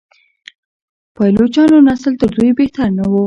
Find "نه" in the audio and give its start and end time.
2.97-3.05